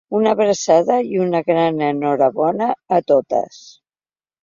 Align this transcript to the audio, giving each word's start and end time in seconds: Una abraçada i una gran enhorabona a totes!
Una 0.19 0.29
abraçada 0.35 0.95
i 1.09 1.21
una 1.27 1.43
gran 1.51 1.79
enhorabona 1.91 2.73
a 2.99 3.03
totes! 3.15 3.65